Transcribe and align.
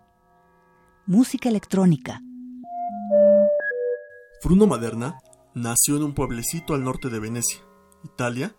Música 1.05 1.49
electrónica. 1.49 2.23
Bruno 4.43 4.67
Maderna 4.67 5.19
nació 5.55 5.97
en 5.97 6.03
un 6.03 6.13
pueblecito 6.13 6.75
al 6.75 6.83
norte 6.83 7.09
de 7.09 7.19
Venecia, 7.19 7.59
Italia, 8.03 8.55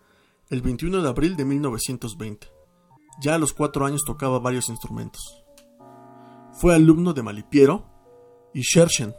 el 0.49 0.61
21 0.61 1.01
de 1.01 1.07
abril 1.07 1.37
de 1.37 1.45
1920. 1.45 2.47
Ya 3.21 3.35
a 3.35 3.37
los 3.37 3.53
cuatro 3.53 3.85
años 3.85 4.01
tocaba 4.05 4.39
varios 4.39 4.67
instrumentos. 4.67 5.21
Fue 6.59 6.75
alumno 6.75 7.13
de 7.13 7.23
Malipiero 7.23 7.85
y 8.53 8.61
Scherchen. 8.61 9.13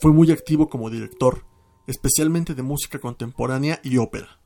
Fue 0.00 0.12
muy 0.12 0.32
activo 0.32 0.68
como 0.68 0.90
director, 0.90 1.44
especialmente 1.86 2.54
de 2.54 2.62
música 2.62 2.98
contemporánea 2.98 3.80
y 3.84 3.98
ópera. 3.98 4.40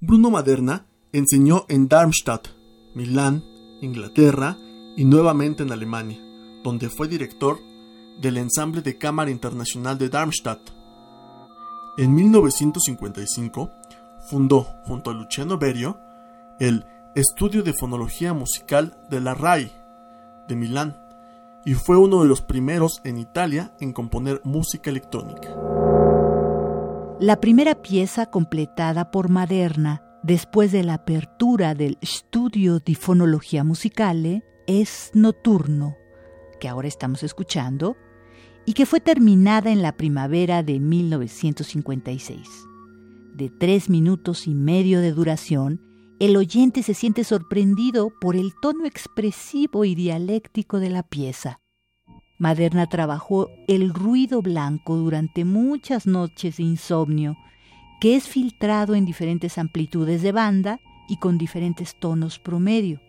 Bruno 0.00 0.30
Maderna 0.30 0.86
enseñó 1.12 1.66
en 1.68 1.88
Darmstadt, 1.88 2.48
Milán, 2.94 3.44
Inglaterra 3.82 4.56
y 4.96 5.04
nuevamente 5.04 5.62
en 5.62 5.72
Alemania, 5.72 6.20
donde 6.64 6.88
fue 6.88 7.06
director 7.06 7.58
del 8.20 8.36
ensamble 8.36 8.82
de 8.82 8.98
cámara 8.98 9.30
internacional 9.30 9.98
de 9.98 10.08
Darmstadt. 10.08 10.60
En 11.96 12.14
1955 12.14 13.70
fundó, 14.28 14.62
junto 14.84 15.10
a 15.10 15.14
Luciano 15.14 15.58
Berio, 15.58 15.98
el 16.58 16.84
Estudio 17.14 17.62
de 17.62 17.72
Fonología 17.72 18.32
Musical 18.34 18.96
de 19.10 19.20
la 19.20 19.34
RAI 19.34 19.72
de 20.46 20.56
Milán 20.56 20.96
y 21.64 21.74
fue 21.74 21.96
uno 21.96 22.22
de 22.22 22.28
los 22.28 22.42
primeros 22.42 23.00
en 23.04 23.18
Italia 23.18 23.72
en 23.80 23.92
componer 23.92 24.40
música 24.44 24.90
electrónica. 24.90 25.54
La 27.18 27.40
primera 27.40 27.74
pieza 27.74 28.26
completada 28.26 29.10
por 29.10 29.28
Maderna 29.28 30.02
después 30.22 30.72
de 30.72 30.84
la 30.84 30.94
apertura 30.94 31.74
del 31.74 31.98
Studio 32.02 32.78
di 32.78 32.94
Fonologia 32.94 33.64
Musicale 33.64 34.44
es 34.66 35.10
Notturno, 35.14 35.96
que 36.60 36.68
ahora 36.68 36.88
estamos 36.88 37.22
escuchando, 37.22 37.96
y 38.66 38.74
que 38.74 38.86
fue 38.86 39.00
terminada 39.00 39.70
en 39.70 39.82
la 39.82 39.96
primavera 39.96 40.62
de 40.62 40.80
1956. 40.80 42.40
De 43.34 43.48
tres 43.48 43.88
minutos 43.88 44.46
y 44.46 44.54
medio 44.54 45.00
de 45.00 45.12
duración, 45.12 45.80
el 46.18 46.36
oyente 46.36 46.82
se 46.82 46.92
siente 46.92 47.24
sorprendido 47.24 48.12
por 48.20 48.36
el 48.36 48.52
tono 48.60 48.84
expresivo 48.84 49.86
y 49.86 49.94
dialéctico 49.94 50.78
de 50.78 50.90
la 50.90 51.02
pieza. 51.02 51.60
Maderna 52.38 52.86
trabajó 52.86 53.48
el 53.68 53.92
ruido 53.92 54.42
blanco 54.42 54.96
durante 54.96 55.44
muchas 55.44 56.06
noches 56.06 56.58
de 56.58 56.64
insomnio, 56.64 57.36
que 58.00 58.16
es 58.16 58.28
filtrado 58.28 58.94
en 58.94 59.04
diferentes 59.04 59.58
amplitudes 59.58 60.22
de 60.22 60.32
banda 60.32 60.80
y 61.08 61.16
con 61.16 61.38
diferentes 61.38 61.98
tonos 61.98 62.38
promedio. 62.38 63.00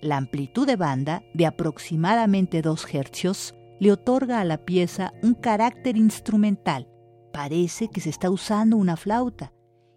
La 0.00 0.16
amplitud 0.16 0.66
de 0.66 0.76
banda, 0.76 1.22
de 1.34 1.46
aproximadamente 1.46 2.62
2 2.62 2.94
hercios, 2.94 3.54
le 3.80 3.90
otorga 3.90 4.40
a 4.40 4.44
la 4.44 4.58
pieza 4.58 5.12
un 5.22 5.34
carácter 5.34 5.96
instrumental. 5.96 6.86
Parece 7.32 7.88
que 7.88 8.00
se 8.00 8.10
está 8.10 8.30
usando 8.30 8.76
una 8.76 8.96
flauta, 8.96 9.52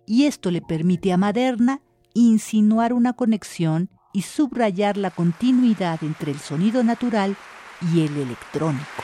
y 0.07 0.25
esto 0.25 0.49
le 0.51 0.61
permite 0.61 1.11
a 1.11 1.17
Maderna 1.17 1.81
insinuar 2.13 2.93
una 2.93 3.13
conexión 3.13 3.89
y 4.13 4.21
subrayar 4.21 4.97
la 4.97 5.11
continuidad 5.11 6.03
entre 6.03 6.31
el 6.31 6.39
sonido 6.39 6.83
natural 6.83 7.35
y 7.93 8.01
el 8.01 8.15
electrónico. 8.17 9.03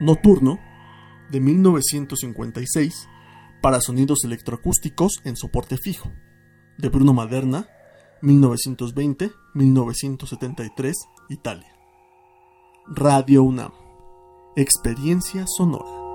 Nocturno, 0.00 0.60
de 1.30 1.40
1956, 1.40 3.08
para 3.60 3.80
sonidos 3.80 4.18
electroacústicos 4.24 5.20
en 5.24 5.36
soporte 5.36 5.76
fijo, 5.76 6.12
de 6.78 6.88
Bruno 6.88 7.12
Maderna, 7.12 7.68
1920-1973, 8.22 10.92
Italia. 11.28 11.72
Radio 12.96 13.44
UNAM. 13.44 13.72
Experiencia 14.56 15.46
sonora. 15.46 16.07